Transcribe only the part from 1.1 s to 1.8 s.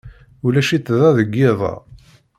deg yiḍ-a.